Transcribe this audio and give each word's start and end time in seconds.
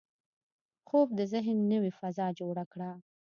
خوب 0.87 1.07
د 1.19 1.21
ذهن 1.33 1.57
نوې 1.71 1.91
فضا 1.99 2.27
جوړه 2.39 2.63
کړي 2.71 2.91